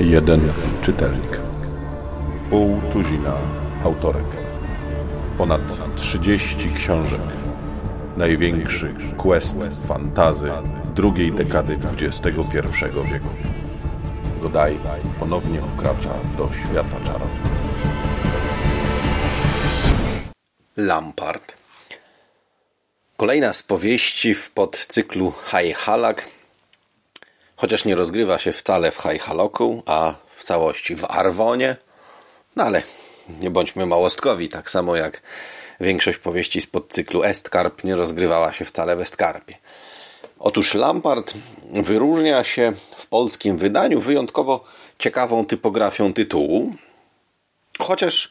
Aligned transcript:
Jeden 0.00 0.52
czytelnik. 0.82 1.40
Pół 2.50 2.80
tuzina 2.92 3.34
autorek. 3.84 4.26
Ponad 5.38 5.60
30 5.96 6.70
książek. 6.72 7.20
Największy 8.16 8.94
quest 9.16 9.86
fantazy 9.86 10.50
drugiej 10.94 11.32
dekady 11.32 11.78
XXI 12.00 12.30
wieku. 13.12 13.28
Godaj 14.42 14.78
ponownie 15.18 15.60
wkracza 15.60 16.14
do 16.38 16.48
świata 16.52 16.96
czarów. 17.04 17.30
Lampard. 20.76 21.59
Kolejna 23.20 23.52
z 23.52 23.62
powieści 23.62 24.34
w 24.34 24.50
podcyklu 24.50 25.32
High 25.46 25.76
Halak, 25.76 26.28
chociaż 27.56 27.84
nie 27.84 27.94
rozgrywa 27.94 28.38
się 28.38 28.52
wcale 28.52 28.90
w 28.90 28.96
High 28.96 29.22
Haloku, 29.22 29.82
a 29.86 30.14
w 30.36 30.44
całości 30.44 30.96
w 30.96 31.04
Arwonie, 31.04 31.76
no 32.56 32.64
ale 32.64 32.82
nie 33.40 33.50
bądźmy 33.50 33.86
małostkowi, 33.86 34.48
tak 34.48 34.70
samo 34.70 34.96
jak 34.96 35.22
większość 35.80 36.18
powieści 36.18 36.60
z 36.60 36.66
podcyklu 36.66 37.24
Estkarp 37.24 37.84
nie 37.84 37.96
rozgrywała 37.96 38.52
się 38.52 38.64
wcale 38.64 38.96
w 38.96 39.00
Estkarpie. 39.00 39.54
Otóż 40.38 40.74
Lampard 40.74 41.34
wyróżnia 41.72 42.44
się 42.44 42.72
w 42.96 43.06
polskim 43.06 43.56
wydaniu 43.56 44.00
wyjątkowo 44.00 44.64
ciekawą 44.98 45.46
typografią 45.46 46.12
tytułu, 46.12 46.74
chociaż 47.78 48.30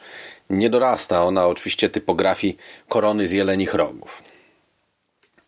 nie 0.49 0.69
dorasta 0.69 1.23
ona 1.23 1.47
oczywiście 1.47 1.89
typografii 1.89 2.57
korony 2.87 3.27
z 3.27 3.31
jelenich 3.31 3.73
rogów. 3.73 4.29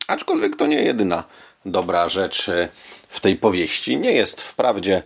Aczkolwiek 0.07 0.55
to 0.55 0.67
nie 0.67 0.83
jedyna 0.83 1.23
dobra 1.65 2.09
rzecz 2.09 2.49
e, 2.49 2.69
w 3.07 3.19
tej 3.19 3.35
powieści. 3.35 3.97
Nie 3.97 4.11
jest 4.11 4.41
wprawdzie 4.41 5.03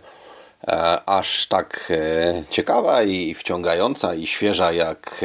e, 0.68 1.00
aż 1.06 1.46
tak 1.46 1.88
e, 1.90 2.42
ciekawa 2.50 3.02
i 3.02 3.34
wciągająca 3.34 4.14
i 4.14 4.26
świeża 4.26 4.72
jak 4.72 5.24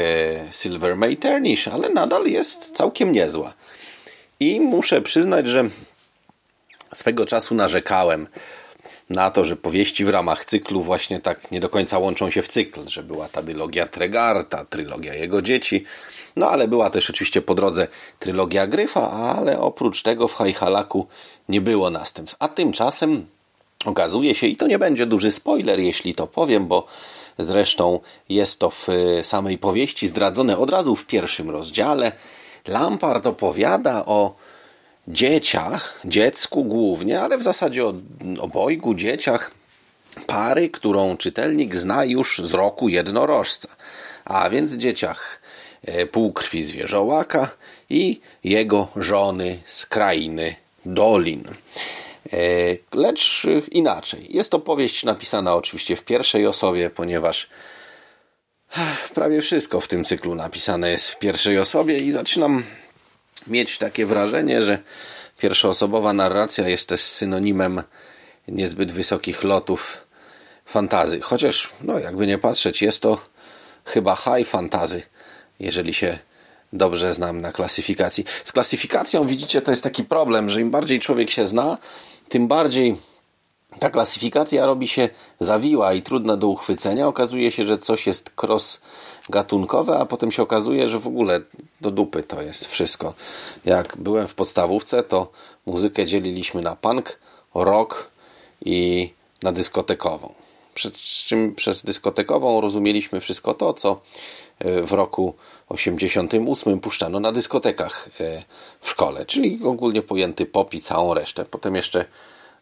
Silver 0.51 0.97
May 0.97 1.17
Turnish, 1.17 1.67
ale 1.67 1.89
nadal 1.89 2.25
jest 2.27 2.71
całkiem 2.75 3.11
niezła. 3.11 3.53
I 4.39 4.59
muszę 4.59 5.01
przyznać, 5.01 5.47
że 5.47 5.69
swego 6.95 7.25
czasu 7.25 7.55
narzekałem 7.55 8.27
na 9.11 9.31
to, 9.31 9.45
że 9.45 9.55
powieści 9.55 10.05
w 10.05 10.09
ramach 10.09 10.45
cyklu 10.45 10.83
właśnie 10.83 11.19
tak 11.19 11.51
nie 11.51 11.59
do 11.59 11.69
końca 11.69 11.99
łączą 11.99 12.29
się 12.29 12.41
w 12.41 12.47
cykl, 12.47 12.81
że 12.87 13.03
była 13.03 13.29
ta 13.29 13.41
dylogia 13.41 13.85
Tregarta, 13.85 14.65
trylogia 14.65 15.13
jego 15.13 15.41
dzieci, 15.41 15.83
no 16.35 16.49
ale 16.49 16.67
była 16.67 16.89
też 16.89 17.09
oczywiście 17.09 17.41
po 17.41 17.55
drodze 17.55 17.87
trylogia 18.19 18.67
Gryfa, 18.67 19.11
ale 19.11 19.59
oprócz 19.59 20.03
tego 20.03 20.27
w 20.27 20.35
Hajhalaku 20.35 21.07
nie 21.49 21.61
było 21.61 21.89
następstw. 21.89 22.37
A 22.39 22.47
tymczasem 22.47 23.25
okazuje 23.85 24.35
się, 24.35 24.47
i 24.47 24.55
to 24.55 24.67
nie 24.67 24.79
będzie 24.79 25.05
duży 25.05 25.31
spoiler, 25.31 25.79
jeśli 25.79 26.15
to 26.15 26.27
powiem, 26.27 26.67
bo 26.67 26.85
zresztą 27.39 27.99
jest 28.29 28.59
to 28.59 28.69
w 28.69 28.87
samej 29.21 29.57
powieści 29.57 30.07
zdradzone 30.07 30.57
od 30.57 30.69
razu 30.69 30.95
w 30.95 31.05
pierwszym 31.05 31.49
rozdziale, 31.49 32.11
Lampard 32.67 33.27
opowiada 33.27 34.05
o 34.05 34.35
dzieciach, 35.07 36.01
dziecku 36.05 36.63
głównie, 36.63 37.21
ale 37.21 37.37
w 37.37 37.43
zasadzie 37.43 37.85
o 37.85 37.93
obojgu 38.39 38.95
dzieciach 38.95 39.51
pary, 40.27 40.69
którą 40.69 41.17
czytelnik 41.17 41.75
zna 41.75 42.05
już 42.05 42.41
z 42.43 42.53
roku 42.53 42.89
jednorożca, 42.89 43.69
a 44.25 44.49
więc 44.49 44.71
dzieciach 44.71 45.41
e, 45.81 46.05
półkrwi 46.05 46.63
zwierzołaka 46.63 47.49
i 47.89 48.21
jego 48.43 48.87
żony 48.95 49.59
z 49.65 49.85
krainy 49.85 50.55
Dolin. 50.85 51.43
E, 52.33 52.37
lecz 52.93 53.47
inaczej. 53.71 54.27
Jest 54.29 54.51
to 54.51 54.59
powieść 54.59 55.03
napisana 55.03 55.55
oczywiście 55.55 55.95
w 55.95 56.03
pierwszej 56.03 56.47
osobie, 56.47 56.89
ponieważ 56.89 57.47
prawie 59.13 59.41
wszystko 59.41 59.81
w 59.81 59.87
tym 59.87 60.05
cyklu 60.05 60.35
napisane 60.35 60.91
jest 60.91 61.09
w 61.09 61.19
pierwszej 61.19 61.59
osobie 61.59 61.99
i 61.99 62.11
zaczynam 62.11 62.63
mieć 63.47 63.77
takie 63.77 64.05
wrażenie, 64.05 64.63
że 64.63 64.79
pierwszoosobowa 65.37 66.13
narracja 66.13 66.67
jest 66.67 66.89
też 66.89 67.01
synonimem 67.01 67.81
niezbyt 68.47 68.91
wysokich 68.91 69.43
lotów 69.43 70.07
fantazy. 70.65 71.21
Chociaż, 71.21 71.69
no 71.81 71.99
jakby 71.99 72.27
nie 72.27 72.37
patrzeć, 72.37 72.81
jest 72.81 73.01
to 73.01 73.17
chyba 73.85 74.15
high 74.15 74.47
fantazy, 74.47 75.01
jeżeli 75.59 75.93
się 75.93 76.19
dobrze 76.73 77.13
znam 77.13 77.41
na 77.41 77.51
klasyfikacji. 77.51 78.25
Z 78.45 78.51
klasyfikacją, 78.51 79.27
widzicie, 79.27 79.61
to 79.61 79.71
jest 79.71 79.83
taki 79.83 80.03
problem, 80.03 80.49
że 80.49 80.61
im 80.61 80.71
bardziej 80.71 80.99
człowiek 80.99 81.29
się 81.29 81.47
zna, 81.47 81.77
tym 82.29 82.47
bardziej 82.47 82.97
ta 83.79 83.89
klasyfikacja 83.89 84.65
robi 84.65 84.87
się 84.87 85.09
zawiła 85.39 85.93
i 85.93 86.01
trudna 86.01 86.37
do 86.37 86.47
uchwycenia. 86.47 87.07
Okazuje 87.07 87.51
się, 87.51 87.67
że 87.67 87.77
coś 87.77 88.07
jest 88.07 88.31
cross-gatunkowe, 88.35 89.97
a 89.99 90.05
potem 90.05 90.31
się 90.31 90.41
okazuje, 90.41 90.89
że 90.89 90.99
w 90.99 91.07
ogóle 91.07 91.39
do 91.81 91.91
dupy 91.91 92.23
to 92.23 92.41
jest 92.41 92.65
wszystko. 92.65 93.13
Jak 93.65 93.97
byłem 93.97 94.27
w 94.27 94.33
podstawówce, 94.33 95.03
to 95.03 95.31
muzykę 95.65 96.05
dzieliliśmy 96.05 96.61
na 96.61 96.75
punk, 96.75 97.19
rock 97.55 98.09
i 98.65 99.13
na 99.43 99.51
dyskotekową. 99.51 100.33
Przed 100.73 100.97
czym 100.97 101.55
przez 101.55 101.83
dyskotekową 101.83 102.61
rozumieliśmy 102.61 103.19
wszystko 103.19 103.53
to, 103.53 103.73
co 103.73 104.01
e, 104.59 104.83
w 104.83 104.91
roku 104.91 105.33
88 105.69 106.79
puszczano 106.79 107.19
na 107.19 107.31
dyskotekach 107.31 108.09
e, 108.19 108.43
w 108.81 108.89
szkole, 108.89 109.25
czyli 109.25 109.59
ogólnie 109.63 110.01
pojęty 110.01 110.45
pop 110.45 110.73
i 110.73 110.81
całą 110.81 111.13
resztę. 111.13 111.45
Potem 111.45 111.75
jeszcze 111.75 112.05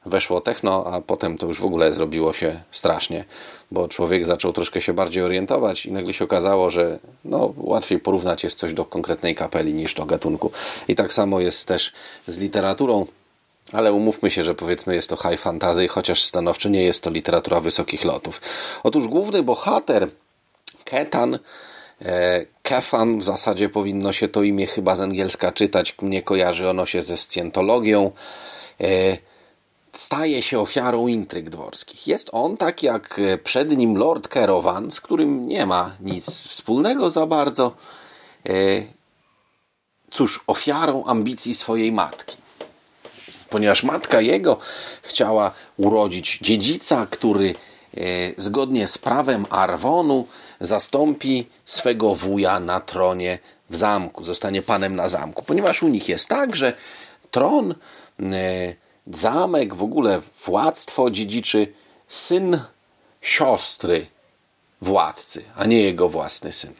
weszło 0.05 0.41
techno, 0.41 0.85
a 0.85 1.01
potem 1.01 1.37
to 1.37 1.47
już 1.47 1.59
w 1.59 1.65
ogóle 1.65 1.93
zrobiło 1.93 2.33
się 2.33 2.61
strasznie, 2.71 3.25
bo 3.71 3.87
człowiek 3.87 4.25
zaczął 4.25 4.53
troszkę 4.53 4.81
się 4.81 4.93
bardziej 4.93 5.23
orientować 5.23 5.85
i 5.85 5.91
nagle 5.91 6.13
się 6.13 6.23
okazało, 6.23 6.69
że 6.69 6.99
no, 7.25 7.53
łatwiej 7.57 7.99
porównać 7.99 8.43
jest 8.43 8.59
coś 8.59 8.73
do 8.73 8.85
konkretnej 8.85 9.35
kapeli 9.35 9.73
niż 9.73 9.93
do 9.93 10.05
gatunku. 10.05 10.51
I 10.87 10.95
tak 10.95 11.13
samo 11.13 11.39
jest 11.39 11.67
też 11.67 11.93
z 12.27 12.37
literaturą, 12.37 13.05
ale 13.71 13.93
umówmy 13.93 14.31
się, 14.31 14.43
że 14.43 14.55
powiedzmy 14.55 14.95
jest 14.95 15.09
to 15.09 15.15
high 15.15 15.39
fantasy, 15.39 15.87
chociaż 15.87 16.23
stanowczo 16.23 16.69
nie 16.69 16.83
jest 16.83 17.03
to 17.03 17.09
literatura 17.09 17.59
wysokich 17.59 18.03
lotów. 18.05 18.41
Otóż 18.83 19.07
główny 19.07 19.43
bohater, 19.43 20.09
Ketan, 20.83 21.39
e, 22.01 22.45
Kethan, 22.63 23.19
w 23.19 23.23
zasadzie 23.23 23.69
powinno 23.69 24.13
się 24.13 24.27
to 24.27 24.43
imię 24.43 24.67
chyba 24.67 24.95
z 24.95 25.01
angielska 25.01 25.51
czytać, 25.51 25.95
mnie 26.01 26.21
kojarzy 26.21 26.69
ono 26.69 26.85
się 26.85 27.01
ze 27.01 27.17
scjentologią, 27.17 28.11
e, 28.81 29.17
staje 29.99 30.41
się 30.41 30.59
ofiarą 30.59 31.07
intryg 31.07 31.49
dworskich. 31.49 32.07
Jest 32.07 32.29
on, 32.31 32.57
tak 32.57 32.83
jak 32.83 33.19
e, 33.19 33.37
przed 33.37 33.77
nim 33.77 33.97
Lord 33.97 34.27
Kerowan, 34.27 34.91
z 34.91 35.01
którym 35.01 35.45
nie 35.45 35.65
ma 35.65 35.95
nic 35.99 36.47
wspólnego 36.47 37.09
za 37.09 37.25
bardzo, 37.25 37.75
e, 38.49 38.51
cóż, 40.11 40.43
ofiarą 40.47 41.05
ambicji 41.05 41.55
swojej 41.55 41.91
matki. 41.91 42.37
Ponieważ 43.49 43.83
matka 43.83 44.21
jego 44.21 44.57
chciała 45.01 45.51
urodzić 45.77 46.39
dziedzica, 46.41 47.07
który 47.09 47.55
e, 47.97 48.01
zgodnie 48.37 48.87
z 48.87 48.97
prawem 48.97 49.45
Arwonu 49.49 50.27
zastąpi 50.59 51.47
swego 51.65 52.15
wuja 52.15 52.59
na 52.59 52.79
tronie 52.79 53.39
w 53.69 53.75
zamku, 53.75 54.23
zostanie 54.23 54.61
panem 54.61 54.95
na 54.95 55.07
zamku. 55.07 55.43
Ponieważ 55.43 55.83
u 55.83 55.87
nich 55.87 56.09
jest 56.09 56.27
tak, 56.27 56.55
że 56.55 56.73
tron 57.31 57.75
zamek, 59.09 59.75
w 59.75 59.83
ogóle 59.83 60.21
władztwo 60.45 61.09
dziedziczy 61.09 61.73
syn 62.07 62.59
siostry 63.21 64.05
władcy, 64.81 65.43
a 65.55 65.65
nie 65.65 65.81
jego 65.81 66.09
własny 66.09 66.51
syn. 66.51 66.73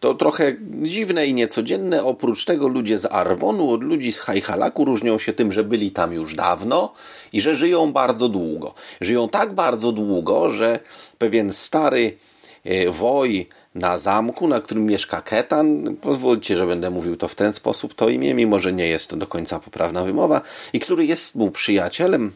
To 0.00 0.14
trochę 0.14 0.56
dziwne 0.82 1.26
i 1.26 1.34
niecodzienne. 1.34 2.04
Oprócz 2.04 2.44
tego 2.44 2.68
ludzie 2.68 2.98
z 2.98 3.06
Arwonu 3.06 3.70
od 3.70 3.82
ludzi 3.82 4.12
z 4.12 4.20
Hajhalaku 4.20 4.84
różnią 4.84 5.18
się 5.18 5.32
tym, 5.32 5.52
że 5.52 5.64
byli 5.64 5.90
tam 5.90 6.12
już 6.12 6.34
dawno 6.34 6.92
i 7.32 7.40
że 7.40 7.56
żyją 7.56 7.92
bardzo 7.92 8.28
długo. 8.28 8.74
Żyją 9.00 9.28
tak 9.28 9.54
bardzo 9.54 9.92
długo, 9.92 10.50
że 10.50 10.78
pewien 11.18 11.52
stary 11.52 12.16
e, 12.64 12.90
woj 12.90 13.48
na 13.74 13.98
zamku, 13.98 14.48
na 14.48 14.60
którym 14.60 14.86
mieszka 14.86 15.22
Ketan. 15.22 15.96
Pozwólcie, 16.00 16.56
że 16.56 16.66
będę 16.66 16.90
mówił 16.90 17.16
to 17.16 17.28
w 17.28 17.34
ten 17.34 17.52
sposób, 17.52 17.94
to 17.94 18.08
imię, 18.08 18.34
mimo 18.34 18.60
że 18.60 18.72
nie 18.72 18.86
jest 18.86 19.10
to 19.10 19.16
do 19.16 19.26
końca 19.26 19.60
poprawna 19.60 20.04
wymowa, 20.04 20.40
i 20.72 20.80
który 20.80 21.06
jest 21.06 21.34
mu 21.34 21.50
przyjacielem, 21.50 22.32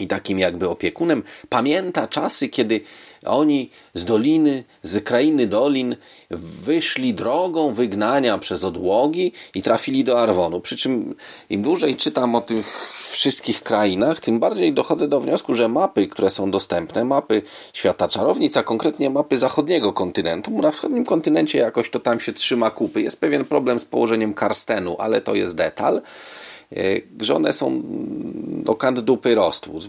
i 0.00 0.06
takim 0.06 0.38
jakby 0.38 0.68
opiekunem, 0.68 1.22
pamięta 1.48 2.08
czasy, 2.08 2.48
kiedy 2.48 2.80
oni 3.26 3.70
z 3.94 4.04
doliny, 4.04 4.64
z 4.82 5.04
krainy 5.04 5.46
dolin 5.46 5.96
wyszli 6.64 7.14
drogą 7.14 7.74
wygnania 7.74 8.38
przez 8.38 8.64
odłogi 8.64 9.32
i 9.54 9.62
trafili 9.62 10.04
do 10.04 10.20
Arwonu. 10.20 10.60
Przy 10.60 10.76
czym 10.76 11.14
im 11.50 11.62
dłużej 11.62 11.96
czytam 11.96 12.34
o 12.34 12.40
tych 12.40 12.92
wszystkich 13.10 13.62
krainach, 13.62 14.20
tym 14.20 14.40
bardziej 14.40 14.72
dochodzę 14.72 15.08
do 15.08 15.20
wniosku, 15.20 15.54
że 15.54 15.68
mapy, 15.68 16.06
które 16.06 16.30
są 16.30 16.50
dostępne, 16.50 17.04
mapy 17.04 17.42
świata 17.72 18.08
czarownic, 18.08 18.56
a 18.56 18.62
konkretnie 18.62 19.10
mapy 19.10 19.38
zachodniego 19.38 19.92
kontynentu, 19.92 20.62
na 20.62 20.70
wschodnim 20.70 21.04
kontynencie 21.04 21.58
jakoś 21.58 21.90
to 21.90 22.00
tam 22.00 22.20
się 22.20 22.32
trzyma 22.32 22.70
kupy. 22.70 23.02
Jest 23.02 23.20
pewien 23.20 23.44
problem 23.44 23.78
z 23.78 23.84
położeniem 23.84 24.34
karstenu, 24.34 24.96
ale 24.98 25.20
to 25.20 25.34
jest 25.34 25.56
detal 25.56 26.02
że 27.20 27.34
one 27.34 27.52
są 27.52 27.82
do 28.64 28.74
kant 28.74 29.00
dupy 29.00 29.36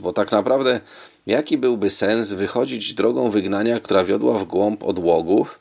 bo 0.01 0.13
tak 0.13 0.31
naprawdę 0.31 0.79
jaki 1.27 1.57
byłby 1.57 1.89
sens 1.89 2.33
wychodzić 2.33 2.93
drogą 2.93 3.29
wygnania, 3.29 3.79
która 3.79 4.03
wiodła 4.03 4.39
w 4.39 4.43
głąb 4.43 4.83
odłogów, 4.83 5.59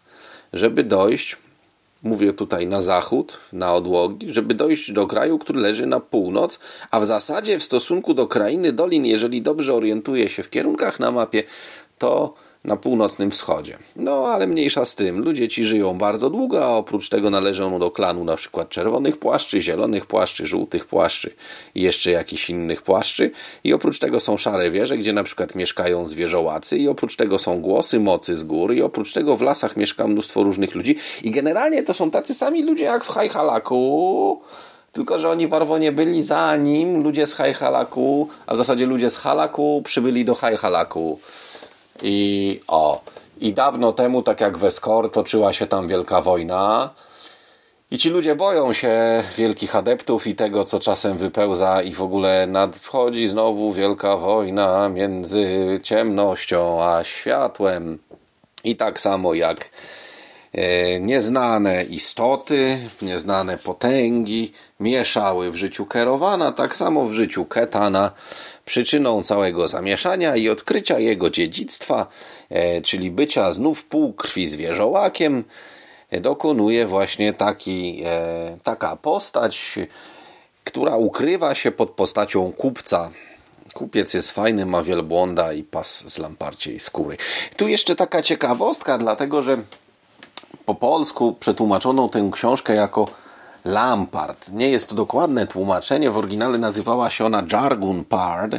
żeby 0.53 0.85
dojść, 0.85 1.37
mówię 2.03 2.33
tutaj 2.33 2.67
na 2.67 2.81
zachód, 2.81 3.39
na 3.53 3.75
odłogi, 3.75 4.33
żeby 4.35 4.55
dojść 4.55 4.93
do 4.93 5.07
kraju, 5.07 5.39
który 5.39 5.61
leży 5.61 5.87
na 5.87 6.01
północ, 6.01 6.59
a 6.91 7.01
w 7.01 7.07
zasadzie 7.07 7.59
w 7.59 7.65
stosunku 7.65 8.15
do 8.15 8.27
krainy 8.27 8.73
dolin, 8.73 9.07
jeżeli 9.07 9.43
dobrze 9.43 9.75
orientuje 9.75 10.29
się 10.29 10.43
w 10.43 10.51
kierunkach 10.51 11.01
na 11.01 11.11
mapie, 11.11 11.43
to 11.99 12.35
na 12.65 12.77
północnym 12.77 13.31
wschodzie. 13.31 13.79
No 13.97 14.27
ale 14.27 14.47
mniejsza 14.47 14.85
z 14.85 14.95
tym, 14.95 15.19
ludzie 15.19 15.49
ci 15.49 15.65
żyją 15.65 15.99
bardzo 15.99 16.31
długo, 16.31 16.65
a 16.65 16.69
oprócz 16.69 17.09
tego 17.09 17.31
należą 17.31 17.79
do 17.79 17.91
klanu 17.91 18.25
na 18.25 18.37
przykład 18.37 18.69
czerwonych 18.69 19.17
płaszczy, 19.17 19.63
zielonych 19.63 20.07
płaszczy, 20.07 20.47
żółtych 20.47 20.87
płaszczy 20.87 21.35
i 21.75 21.83
jeszcze 21.83 22.11
jakichś 22.11 22.51
innych 22.51 22.83
płaszczy. 22.83 23.31
I 23.65 23.73
oprócz 23.73 23.99
tego 23.99 24.21
są 24.21 24.37
szare 24.37 24.71
wieże, 24.71 24.99
gdzie 24.99 25.13
na 25.13 25.25
przykład 25.25 25.55
mieszkają 25.55 26.09
zwierzołacy 26.09 26.79
i 26.79 26.89
oprócz 26.89 27.17
tego 27.17 27.39
są 27.39 27.61
głosy 27.61 28.01
mocy 28.01 28.37
z 28.37 28.45
góry 28.45 28.75
i 28.75 28.83
oprócz 28.83 29.13
tego 29.13 29.37
w 29.37 29.43
lasach 29.43 29.77
mieszka 29.77 30.07
mnóstwo 30.07 30.43
różnych 30.43 30.75
ludzi 30.75 30.97
i 31.23 31.31
generalnie 31.31 31.83
to 31.83 31.95
są 31.95 32.11
tacy 32.11 32.35
sami 32.35 32.63
ludzie 32.63 32.85
jak 32.85 33.05
w 33.05 33.09
Hajhalaku, 33.09 34.41
tylko, 34.93 35.19
że 35.19 35.29
oni 35.29 35.49
w 35.49 35.55
Arwonie 35.55 35.93
byli 35.93 36.23
zanim 36.23 37.03
ludzie 37.03 37.27
z 37.27 37.35
Hajhalaku, 37.35 38.29
a 38.47 38.55
w 38.55 38.57
zasadzie 38.57 38.87
ludzie 38.87 39.11
z 39.11 39.17
Halaku 39.17 39.83
przybyli 39.85 40.25
do 40.25 40.35
Hajhalaku. 40.35 41.19
I 42.03 42.61
o, 42.69 43.01
i 43.41 43.53
dawno 43.53 43.93
temu, 43.93 44.23
tak 44.23 44.41
jak 44.41 44.59
w 44.59 44.65
Eskor, 44.65 45.11
toczyła 45.11 45.53
się 45.53 45.67
tam 45.67 45.89
wielka 45.89 46.21
wojna. 46.21 46.91
I 47.91 47.99
ci 47.99 48.11
ludzie 48.11 48.35
boją 48.37 48.73
się 48.73 49.23
wielkich 49.37 49.77
adeptów 49.77 50.27
i 50.27 50.35
tego, 50.35 50.65
co 50.65 50.81
czasem 50.81 51.19
wypełza, 51.19 51.83
i 51.83 51.93
w 51.93 52.03
ogóle 52.03 52.47
nadchodzi 52.47 53.29
znowu 53.29 53.73
wielka 53.73 54.17
wojna 54.17 54.89
między 54.89 55.81
ciemnością 55.83 56.85
a 56.85 57.05
światłem. 57.05 57.99
I 58.65 58.77
tak 58.77 59.01
samo 59.01 59.35
jak 59.35 59.71
nieznane 61.01 61.85
istoty, 61.85 62.79
nieznane 63.03 63.59
potęgi 63.59 64.53
mieszały 64.81 65.51
w 65.51 65.57
życiu 65.57 65.87
Kerowana, 65.87 66.53
tak 66.53 66.77
samo 66.77 67.05
w 67.05 67.13
życiu 67.13 67.45
Ketana 67.45 68.13
Przyczyną 68.69 69.23
całego 69.23 69.69
zamieszania 69.69 70.37
i 70.37 70.49
odkrycia 70.49 70.99
jego 70.99 71.31
dziedzictwa, 71.31 72.07
e, 72.51 72.83
czyli 72.83 73.11
bycia 73.11 73.53
znów 73.53 73.85
półkrwi 73.85 74.49
zwierzołakiem, 74.49 75.45
e, 76.11 76.21
dokonuje 76.21 76.87
właśnie 76.87 77.33
taki, 77.33 78.03
e, 78.07 78.59
taka 78.63 78.97
postać, 78.97 79.75
która 80.65 80.97
ukrywa 80.97 81.55
się 81.55 81.71
pod 81.71 81.91
postacią 81.91 82.53
kupca. 82.53 83.11
Kupiec 83.75 84.15
jest 84.15 84.31
fajny, 84.31 84.67
ma 84.67 84.83
wielbłąda 84.83 85.53
i 85.53 85.63
pas 85.63 86.05
z 86.11 86.19
lamparciej 86.19 86.81
skóry. 86.81 87.17
Tu 87.57 87.69
jeszcze 87.69 87.95
taka 87.95 88.23
ciekawostka, 88.23 88.99
dlatego 88.99 89.43
że 89.43 89.59
po 90.69 90.75
polsku 90.75 91.33
przetłumaczono 91.41 92.09
tę 92.09 92.31
książkę 92.33 92.75
jako 92.75 93.09
Lampard. 93.65 94.53
Nie 94.53 94.69
jest 94.69 94.89
to 94.89 94.95
dokładne 94.95 95.47
tłumaczenie. 95.47 96.11
W 96.11 96.19
oryginale 96.19 96.59
nazywała 96.59 97.11
się 97.11 97.25
ona 97.25 97.47
Jargon 97.53 98.05
Pard 98.05 98.57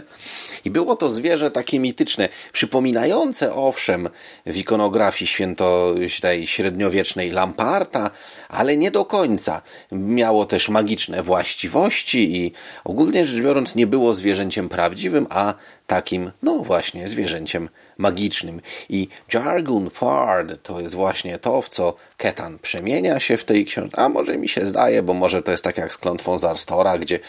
i 0.66 0.72
było 0.72 0.96
to 0.96 1.10
zwierzę 1.10 1.52
takie 1.52 1.80
mityczne, 1.80 2.30
przypominające 2.52 3.54
owszem 3.54 4.10
w 4.46 4.58
ikonografii 4.58 5.28
święto 5.28 5.96
tej 6.22 6.48
średniowiecznej 6.48 7.32
Lamparta, 7.32 8.10
ale 8.50 8.78
nie 8.78 8.92
do 8.92 9.06
końca. 9.06 9.62
Miało 9.92 10.46
też 10.46 10.70
magiczne 10.70 11.24
właściwości 11.24 12.38
i 12.38 12.52
ogólnie 12.84 13.26
rzecz 13.26 13.44
biorąc 13.44 13.76
nie 13.76 13.88
było 13.88 14.14
zwierzęciem 14.14 14.70
prawdziwym, 14.70 15.28
a 15.30 15.54
takim, 15.90 16.32
no 16.44 16.58
właśnie, 16.58 17.08
zwierzęciem 17.08 17.70
magicznym. 17.98 18.62
I 18.90 19.08
Jargon 19.34 19.90
Pard 20.00 20.54
to 20.64 20.80
jest 20.80 20.96
właśnie 20.96 21.40
to, 21.40 21.62
w 21.62 21.70
co 21.70 21.94
Ketan 22.18 22.60
przemienia 22.60 23.20
się 23.20 23.38
w 23.38 23.46
tej 23.46 23.66
książce. 23.66 24.00
A 24.00 24.10
może 24.10 24.38
mi 24.38 24.50
się 24.50 24.66
zdaje, 24.66 25.04
bo 25.04 25.14
może 25.14 25.42
to 25.42 25.52
jest 25.52 25.64
tak 25.64 25.78
jak 25.78 25.94
z 25.94 25.98
klątwą 25.98 26.38
Zarstora, 26.38 26.98
gdzie 26.98 27.20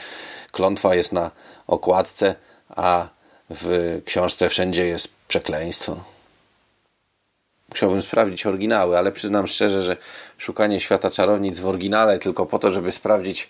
klątwa 0.52 0.94
jest 0.94 1.12
na 1.12 1.30
okładce, 1.66 2.34
a 2.68 3.08
w 3.50 4.00
książce 4.04 4.48
wszędzie 4.48 4.86
jest 4.86 5.08
przekleństwo. 5.28 5.96
Musiałbym 7.68 8.02
sprawdzić 8.02 8.46
oryginały, 8.46 8.98
ale 8.98 9.12
przyznam 9.12 9.46
szczerze, 9.46 9.82
że 9.82 9.96
szukanie 10.38 10.80
świata 10.80 11.10
czarownic 11.10 11.60
w 11.60 11.68
oryginale 11.68 12.18
tylko 12.18 12.46
po 12.46 12.58
to, 12.58 12.70
żeby 12.70 12.92
sprawdzić 12.92 13.48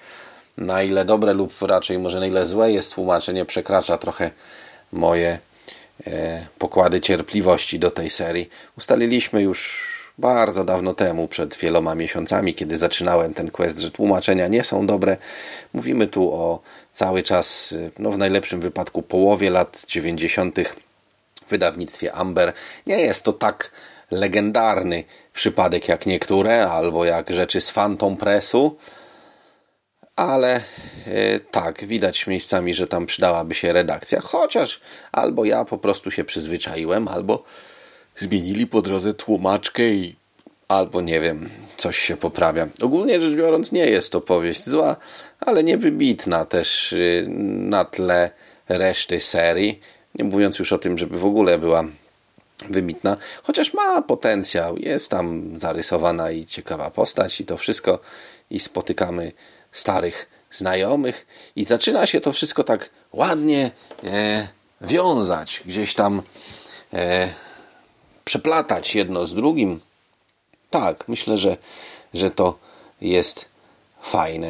na 0.56 0.82
ile 0.82 1.04
dobre 1.04 1.32
lub 1.34 1.62
raczej 1.62 1.98
może 1.98 2.20
na 2.20 2.26
ile 2.26 2.46
złe 2.46 2.72
jest 2.72 2.94
tłumaczenie 2.94 3.44
przekracza 3.44 3.98
trochę 3.98 4.30
moje 4.92 5.38
e, 6.06 6.46
pokłady 6.58 7.00
cierpliwości 7.00 7.78
do 7.78 7.90
tej 7.90 8.10
serii. 8.10 8.50
Ustaliliśmy 8.78 9.42
już 9.42 9.90
bardzo 10.18 10.64
dawno 10.64 10.94
temu, 10.94 11.28
przed 11.28 11.56
wieloma 11.56 11.94
miesiącami, 11.94 12.54
kiedy 12.54 12.78
zaczynałem 12.78 13.34
ten 13.34 13.50
quest, 13.50 13.78
że 13.78 13.90
tłumaczenia 13.90 14.48
nie 14.48 14.64
są 14.64 14.86
dobre. 14.86 15.16
Mówimy 15.72 16.06
tu 16.06 16.32
o 16.32 16.60
cały 16.92 17.22
czas, 17.22 17.74
no 17.98 18.10
w 18.10 18.18
najlepszym 18.18 18.60
wypadku 18.60 19.02
połowie 19.02 19.50
lat 19.50 19.82
90. 19.88 20.58
w 21.46 21.50
wydawnictwie 21.50 22.12
Amber. 22.12 22.52
Nie 22.86 23.00
jest 23.00 23.24
to 23.24 23.32
tak 23.32 23.70
legendarny 24.10 25.04
przypadek 25.34 25.88
jak 25.88 26.06
niektóre, 26.06 26.68
albo 26.70 27.04
jak 27.04 27.30
rzeczy 27.30 27.60
z 27.60 27.70
Phantom 27.70 28.16
Pressu, 28.16 28.76
ale 30.20 30.60
e, 31.06 31.40
tak, 31.50 31.84
widać 31.84 32.26
miejscami, 32.26 32.74
że 32.74 32.86
tam 32.86 33.06
przydałaby 33.06 33.54
się 33.54 33.72
redakcja, 33.72 34.20
chociaż 34.20 34.80
albo 35.12 35.44
ja 35.44 35.64
po 35.64 35.78
prostu 35.78 36.10
się 36.10 36.24
przyzwyczaiłem, 36.24 37.08
albo 37.08 37.44
zmienili 38.16 38.66
po 38.66 38.82
drodze 38.82 39.14
tłumaczkę 39.14 39.82
i 39.82 40.16
albo 40.68 41.00
nie 41.00 41.20
wiem, 41.20 41.48
coś 41.76 41.98
się 41.98 42.16
poprawia. 42.16 42.68
Ogólnie 42.82 43.20
rzecz 43.20 43.34
biorąc 43.34 43.72
nie 43.72 43.86
jest 43.86 44.12
to 44.12 44.20
powieść 44.20 44.68
zła, 44.68 44.96
ale 45.40 45.64
niewybitna 45.64 46.44
też 46.44 46.92
y, 46.92 47.26
na 47.58 47.84
tle 47.84 48.30
reszty 48.68 49.20
serii, 49.20 49.80
nie 50.14 50.24
mówiąc 50.24 50.58
już 50.58 50.72
o 50.72 50.78
tym, 50.78 50.98
żeby 50.98 51.18
w 51.18 51.24
ogóle 51.24 51.58
była 51.58 51.84
wybitna, 52.68 53.16
chociaż 53.42 53.74
ma 53.74 54.02
potencjał, 54.02 54.76
jest 54.76 55.10
tam 55.10 55.54
zarysowana 55.60 56.30
i 56.30 56.46
ciekawa 56.46 56.90
postać 56.90 57.40
i 57.40 57.44
to 57.44 57.56
wszystko 57.56 57.98
i 58.50 58.60
spotykamy 58.60 59.32
starych 59.72 60.28
znajomych 60.52 61.26
i 61.56 61.64
zaczyna 61.64 62.06
się 62.06 62.20
to 62.20 62.32
wszystko 62.32 62.64
tak 62.64 62.90
ładnie 63.12 63.70
e, 64.04 64.48
wiązać, 64.80 65.62
gdzieś 65.66 65.94
tam 65.94 66.22
e, 66.92 67.28
przeplatać 68.24 68.94
jedno 68.94 69.26
z 69.26 69.34
drugim. 69.34 69.80
Tak, 70.70 71.08
myślę, 71.08 71.38
że, 71.38 71.56
że 72.14 72.30
to 72.30 72.58
jest 73.00 73.44
fajne. 74.02 74.48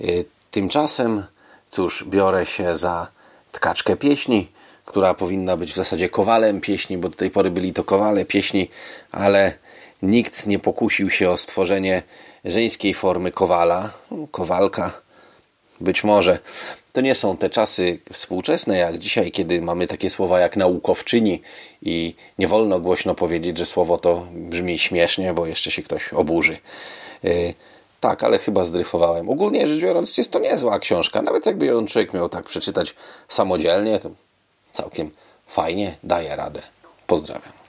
E, 0.00 0.04
tymczasem, 0.50 1.24
cóż, 1.68 2.04
biorę 2.04 2.46
się 2.46 2.76
za 2.76 3.08
tkaczkę 3.52 3.96
pieśni, 3.96 4.48
która 4.84 5.14
powinna 5.14 5.56
być 5.56 5.72
w 5.72 5.76
zasadzie 5.76 6.08
kowalem 6.08 6.60
pieśni, 6.60 6.98
bo 6.98 7.08
do 7.08 7.16
tej 7.16 7.30
pory 7.30 7.50
byli 7.50 7.72
to 7.72 7.84
kowale 7.84 8.24
pieśni, 8.24 8.68
ale 9.12 9.58
nikt 10.02 10.46
nie 10.46 10.58
pokusił 10.58 11.10
się 11.10 11.30
o 11.30 11.36
stworzenie 11.36 12.02
żeńskiej 12.46 12.94
formy 12.94 13.32
kowala, 13.32 13.92
kowalka. 14.30 14.92
Być 15.80 16.04
może 16.04 16.38
to 16.96 17.00
nie 17.00 17.14
są 17.14 17.36
te 17.36 17.50
czasy 17.50 17.98
współczesne 18.12 18.78
jak 18.78 18.98
dzisiaj, 18.98 19.32
kiedy 19.32 19.62
mamy 19.62 19.86
takie 19.86 20.10
słowa 20.10 20.40
jak 20.40 20.56
naukowczyni 20.56 21.42
i 21.82 22.14
nie 22.38 22.48
wolno 22.48 22.80
głośno 22.80 23.14
powiedzieć, 23.14 23.58
że 23.58 23.66
słowo 23.66 23.98
to 23.98 24.26
brzmi 24.32 24.78
śmiesznie, 24.78 25.34
bo 25.34 25.46
jeszcze 25.46 25.70
się 25.70 25.82
ktoś 25.82 26.12
oburzy. 26.12 26.58
Yy, 27.22 27.54
tak, 28.00 28.24
ale 28.24 28.38
chyba 28.38 28.64
zdryfowałem. 28.64 29.30
Ogólnie 29.30 29.68
rzecz 29.68 29.82
biorąc, 29.82 30.18
jest 30.18 30.30
to 30.30 30.38
niezła 30.38 30.78
książka. 30.78 31.22
Nawet 31.22 31.46
jakby 31.46 31.66
ją 31.66 31.86
człowiek 31.86 32.14
miał 32.14 32.28
tak 32.28 32.44
przeczytać 32.44 32.94
samodzielnie, 33.28 33.98
to 33.98 34.10
całkiem 34.72 35.10
fajnie 35.46 35.96
daje 36.02 36.36
radę. 36.36 36.62
Pozdrawiam. 37.06 37.65